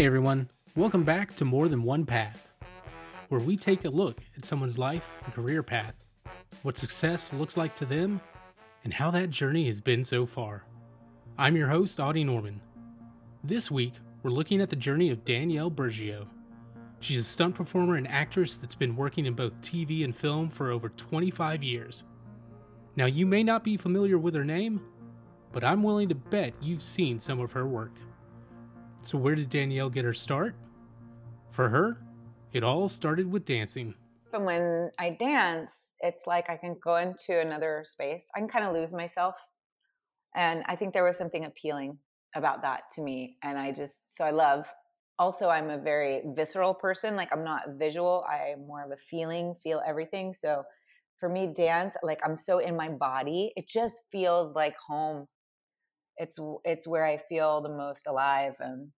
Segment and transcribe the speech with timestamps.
[0.00, 2.48] Hey everyone, welcome back to More Than One Path,
[3.28, 5.92] where we take a look at someone's life and career path,
[6.62, 8.22] what success looks like to them,
[8.82, 10.64] and how that journey has been so far.
[11.36, 12.62] I'm your host, Audie Norman.
[13.44, 13.92] This week,
[14.22, 16.28] we're looking at the journey of Danielle Burgio.
[17.00, 20.70] She's a stunt performer and actress that's been working in both TV and film for
[20.70, 22.04] over 25 years.
[22.96, 24.80] Now, you may not be familiar with her name,
[25.52, 27.92] but I'm willing to bet you've seen some of her work.
[29.10, 30.54] So, where did Danielle get her start?
[31.50, 32.00] For her,
[32.52, 33.92] it all started with dancing.
[34.32, 38.30] And when I dance, it's like I can go into another space.
[38.36, 39.34] I can kind of lose myself.
[40.36, 41.98] And I think there was something appealing
[42.36, 43.36] about that to me.
[43.42, 44.72] And I just, so I love.
[45.18, 47.16] Also, I'm a very visceral person.
[47.16, 50.32] Like, I'm not visual, I'm more of a feeling, feel everything.
[50.32, 50.62] So,
[51.18, 55.26] for me, dance, like, I'm so in my body, it just feels like home
[56.20, 58.88] it's it's where I feel the most alive and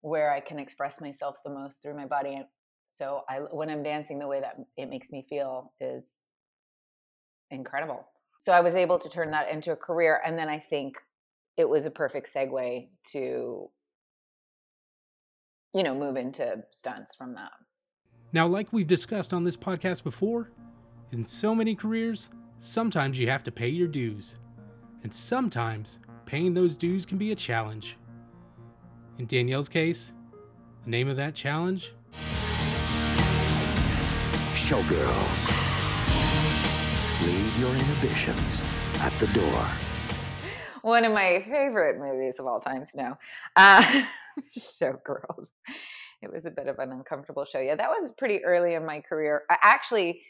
[0.00, 2.34] where I can express myself the most through my body.
[2.34, 2.46] And
[2.86, 6.24] so I when I'm dancing, the way that it makes me feel is
[7.50, 8.06] incredible.
[8.38, 10.96] So I was able to turn that into a career, and then I think
[11.56, 13.70] it was a perfect segue to
[15.74, 17.52] you know move into stunts from that.
[18.32, 20.50] Now, like we've discussed on this podcast before,
[21.12, 24.36] in so many careers, sometimes you have to pay your dues.
[25.02, 27.96] And sometimes paying those dues can be a challenge.
[29.18, 30.12] In Danielle's case,
[30.84, 31.92] the name of that challenge?
[34.54, 35.50] Showgirls.
[37.26, 38.62] Leave your inhibitions
[39.00, 39.66] at the door.
[40.82, 43.18] One of my favorite movies of all time to know.
[43.56, 43.82] Uh,
[44.56, 45.48] Showgirls.
[46.22, 47.58] It was a bit of an uncomfortable show.
[47.58, 49.42] Yeah, that was pretty early in my career.
[49.50, 50.22] Actually,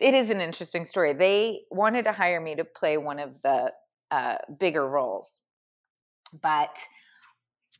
[0.00, 1.12] it is an interesting story.
[1.12, 3.72] They wanted to hire me to play one of the
[4.10, 5.42] uh, bigger roles.
[6.42, 6.76] But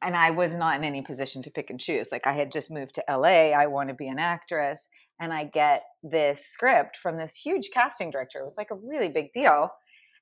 [0.03, 2.11] and I was not in any position to pick and choose.
[2.13, 4.89] Like I had just moved to LA, I want to be an actress,
[5.21, 8.41] and I get this script from this huge casting director.
[8.41, 9.71] It was like a really big deal,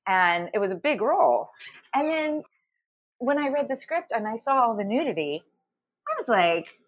[0.07, 1.51] and it was a big role.
[1.95, 2.43] And then
[3.19, 5.43] when I read the script and I saw all the nudity,
[6.09, 6.81] I was like,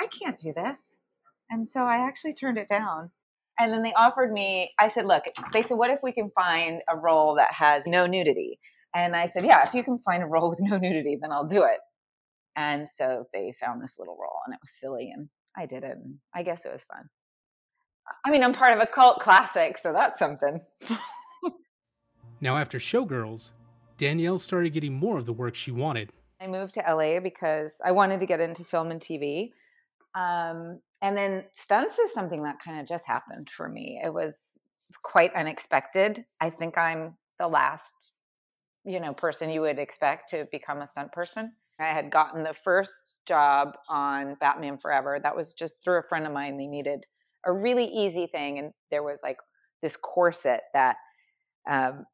[0.00, 0.96] I can't do this.
[1.50, 3.10] And so I actually turned it down.
[3.58, 6.82] And then they offered me, I said, look, they said, what if we can find
[6.88, 8.58] a role that has no nudity?
[8.94, 11.46] And I said, yeah, if you can find a role with no nudity, then I'll
[11.46, 11.78] do it.
[12.56, 15.96] And so they found this little role and it was silly and I did it.
[15.96, 17.08] And I guess it was fun.
[18.24, 20.60] I mean, I'm part of a cult classic, so that's something.
[22.40, 23.50] now, after Showgirls,
[23.96, 26.10] Danielle started getting more of the work she wanted.
[26.40, 29.52] I moved to LA because I wanted to get into film and TV.
[30.14, 34.00] Um, and then stunts is something that kind of just happened for me.
[34.04, 34.58] It was
[35.02, 36.24] quite unexpected.
[36.40, 38.12] I think I'm the last,
[38.84, 41.52] you know, person you would expect to become a stunt person.
[41.80, 45.18] I had gotten the first job on Batman Forever.
[45.22, 46.56] That was just through a friend of mine.
[46.56, 47.06] They needed
[47.44, 49.38] a really easy thing, and there was like
[49.82, 50.96] this corset that
[51.68, 52.06] um,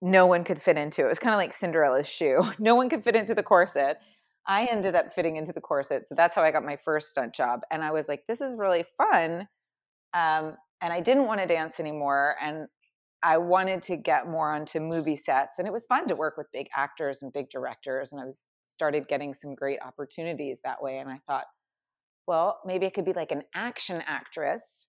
[0.00, 1.04] no one could fit into.
[1.04, 2.44] It was kind of like Cinderella's shoe.
[2.58, 3.98] No one could fit into the corset.
[4.46, 6.06] I ended up fitting into the corset.
[6.06, 7.60] So that's how I got my first stunt job.
[7.70, 9.48] And I was like, this is really fun.
[10.12, 12.36] Um, and I didn't want to dance anymore.
[12.42, 12.66] And
[13.22, 15.58] I wanted to get more onto movie sets.
[15.58, 18.12] And it was fun to work with big actors and big directors.
[18.12, 20.98] And I was started getting some great opportunities that way.
[20.98, 21.44] And I thought,
[22.26, 24.88] well, maybe I could be like an action actress.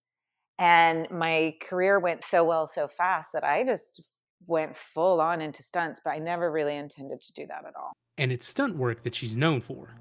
[0.57, 4.01] And my career went so well so fast that I just
[4.47, 7.91] went full on into stunts, but I never really intended to do that at all
[8.17, 9.95] and it's stunt work that she's known for.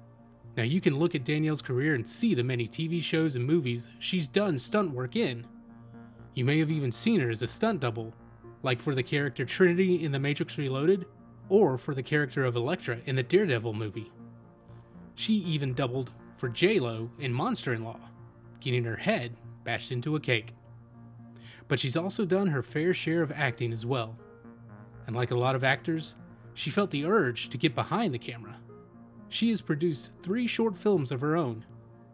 [0.55, 3.89] Now, you can look at Danielle's career and see the many TV shows and movies
[3.99, 5.45] she's done stunt work in.
[6.33, 8.13] You may have even seen her as a stunt double,
[8.63, 11.05] like for the character Trinity in The Matrix Reloaded,
[11.49, 14.11] or for the character of Elektra in the Daredevil movie.
[15.15, 17.99] She even doubled for J-Lo in Monster in Law,
[18.59, 20.53] getting her head bashed into a cake.
[21.67, 24.17] But she's also done her fair share of acting as well.
[25.07, 26.15] And like a lot of actors,
[26.53, 28.57] she felt the urge to get behind the camera.
[29.29, 31.65] She has produced three short films of her own,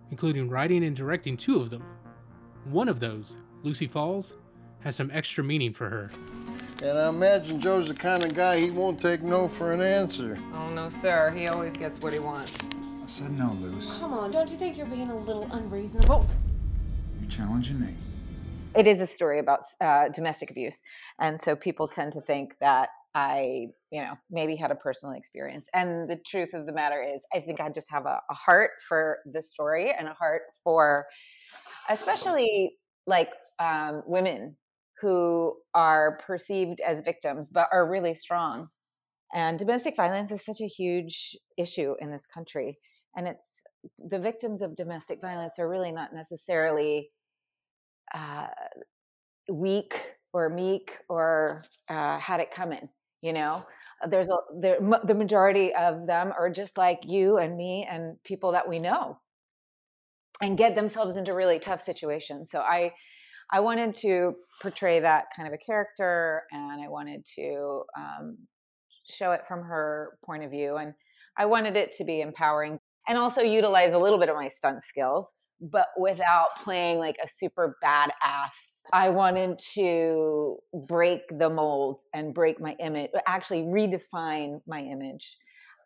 [0.10, 1.84] including writing and directing two of them.
[2.66, 4.36] One of those, Lucy Falls,
[4.82, 6.10] has some extra meaning for her.
[6.84, 10.40] And I imagine Joe's the kind of guy he won't take no for an answer.
[10.52, 11.30] Oh, no, sir.
[11.30, 12.72] He always gets what he wants.
[12.74, 14.00] I said no, Luce.
[14.00, 16.28] Come on, don't you think you're being a little unreasonable?
[17.20, 17.94] You're challenging me.
[18.76, 20.82] It is a story about uh, domestic abuse.
[21.20, 25.70] And so people tend to think that I, you know, maybe had a personal experience.
[25.76, 28.72] And the truth of the matter is, I think I just have a, a heart
[28.88, 31.06] for the story and a heart for,
[31.90, 32.72] especially
[33.06, 33.30] like
[33.60, 34.56] um, women
[35.02, 38.68] who are perceived as victims but are really strong.
[39.34, 42.80] And domestic violence is such a huge issue in this country.
[43.16, 43.64] and it's
[43.98, 47.10] the victims of domestic violence are really not necessarily
[48.14, 48.48] uh,
[49.52, 52.88] weak or meek or uh, had it coming
[53.22, 53.64] you know
[54.10, 58.52] there's a there, the majority of them are just like you and me and people
[58.52, 59.20] that we know
[60.42, 62.92] and get themselves into really tough situations so i
[63.52, 68.38] i wanted to portray that kind of a character and i wanted to um,
[69.10, 70.94] show it from her point of view and
[71.38, 74.82] i wanted it to be empowering and also utilize a little bit of my stunt
[74.82, 78.86] skills but without playing like a super badass.
[78.92, 80.58] I wanted to
[80.88, 85.38] break the mold and break my image, actually redefine my image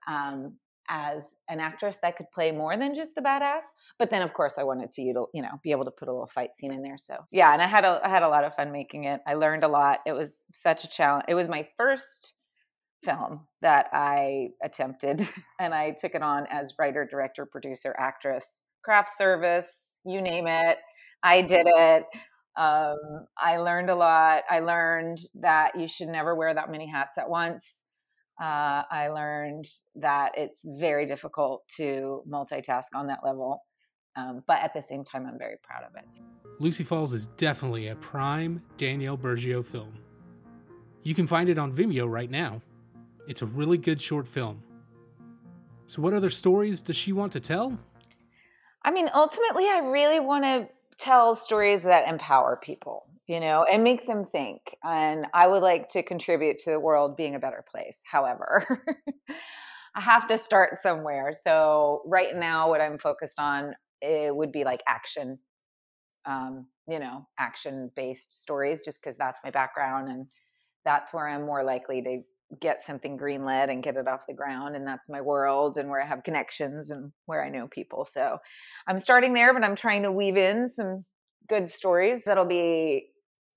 [0.08, 0.58] um,
[0.90, 3.64] as an actress that could play more than just the badass.
[3.98, 6.28] But then, of course, I wanted to, you know, be able to put a little
[6.28, 6.98] fight scene in there.
[6.98, 9.22] So yeah, and I had a I had a lot of fun making it.
[9.26, 10.00] I learned a lot.
[10.06, 11.26] It was such a challenge.
[11.28, 12.36] It was my first
[13.04, 15.22] film that I attempted,
[15.60, 20.78] and I took it on as writer, director, producer, actress craft service, you name it.
[21.24, 22.06] I did it.
[22.56, 24.44] Um, I learned a lot.
[24.50, 27.84] I learned that you should never wear that many hats at once.
[28.40, 29.66] Uh, I learned
[29.96, 33.64] that it's very difficult to multitask on that level.
[34.18, 36.22] Um, but at the same time, I'm very proud of it.
[36.60, 39.94] Lucy Falls is definitely a prime Danielle Burgio film.
[41.04, 42.62] You can find it on Vimeo right now.
[43.28, 44.64] It's a really good short film.
[45.88, 47.78] So, what other stories does she want to tell?
[48.84, 50.68] I mean, ultimately, I really want to
[50.98, 54.62] tell stories that empower people, you know, and make them think.
[54.84, 58.04] And I would like to contribute to the world being a better place.
[58.06, 58.84] However,
[59.96, 61.32] I have to start somewhere.
[61.34, 65.40] So right now, what I'm focused on it would be like action,
[66.26, 70.28] um, you know, action based stories, just because that's my background and
[70.84, 72.22] that's where I'm more likely to
[72.62, 76.00] get something greenlit and get it off the ground and that's my world and where
[76.00, 78.38] i have connections and where i know people so
[78.88, 81.00] i'm starting there but i'm trying to weave in some
[81.50, 83.08] good stories that'll be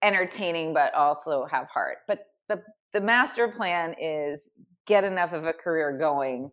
[0.02, 2.62] entertaining but also have heart but the
[2.92, 4.50] the master plan is
[4.86, 6.50] get enough of a career going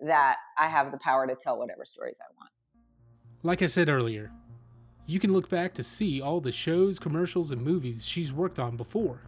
[0.00, 2.50] that i have the power to tell whatever stories i want
[3.42, 4.30] like i said earlier
[5.06, 8.76] you can look back to see all the shows commercials and movies she's worked on
[8.76, 9.22] before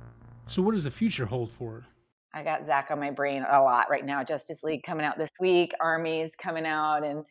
[0.46, 1.86] so what does the future hold for her
[2.32, 4.22] I got Zack on my brain a lot right now.
[4.22, 7.24] Justice League coming out this week, Army's coming out, and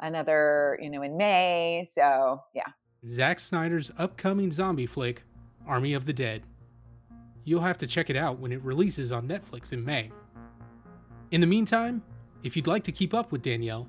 [0.00, 1.84] another, you know, in May.
[1.90, 2.66] So yeah.
[3.08, 5.22] Zack Snyder's upcoming zombie flick,
[5.66, 6.42] Army of the Dead.
[7.44, 10.10] You'll have to check it out when it releases on Netflix in May.
[11.30, 12.02] In the meantime,
[12.42, 13.88] if you'd like to keep up with Danielle,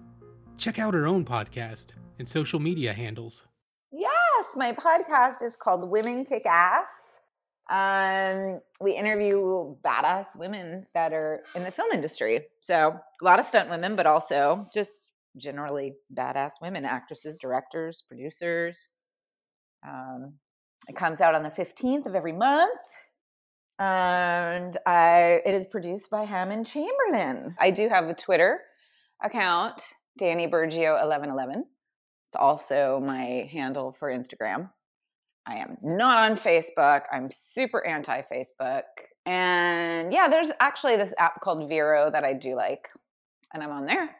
[0.57, 1.87] check out her own podcast
[2.19, 3.45] and social media handles.
[3.91, 6.87] Yes, my podcast is called Women Kick Ass
[7.69, 12.41] um, we interview badass women that are in the film industry.
[12.61, 15.07] So a lot of stunt women, but also just
[15.37, 18.89] generally badass women, actresses, directors, producers.
[19.87, 20.35] Um,
[20.87, 22.71] it comes out on the 15th of every month.
[23.77, 27.55] And I, it is produced by Hammond Chamberlain.
[27.59, 28.61] I do have a Twitter
[29.23, 29.81] account,
[30.17, 31.65] Danny Burgio 1111.
[32.25, 34.69] It's also my handle for Instagram.
[35.47, 37.03] I am not on Facebook.
[37.11, 38.83] I'm super anti Facebook.
[39.25, 42.87] And yeah, there's actually this app called Vero that I do like,
[43.53, 44.15] and I'm on there.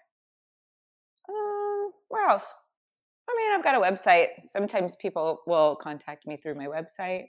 [1.30, 2.54] Um, where else?
[3.36, 4.28] I mean, I've got a website.
[4.50, 7.26] Sometimes people will contact me through my website,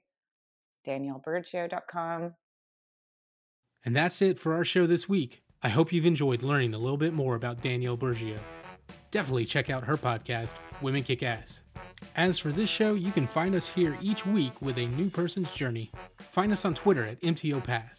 [0.87, 2.35] danielleburgio.com.
[3.85, 5.43] And that's it for our show this week.
[5.63, 8.39] I hope you've enjoyed learning a little bit more about Danielle Burgio.
[9.11, 11.61] Definitely check out her podcast, Women Kick Ass.
[12.15, 15.55] As for this show, you can find us here each week with a new person's
[15.55, 15.91] journey.
[16.19, 17.91] Find us on Twitter at MTOPath.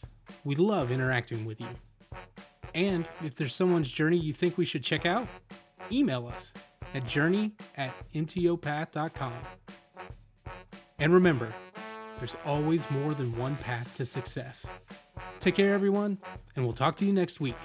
[0.44, 1.68] We love interacting with you.
[2.74, 5.28] And if there's someone's journey you think we should check out,
[5.92, 6.54] email us
[6.98, 9.34] at journey at mtopath.com.
[11.00, 11.54] And remember,
[12.18, 14.66] there's always more than one path to success.
[15.40, 16.18] Take care, everyone,
[16.56, 17.56] and we'll talk to you next week.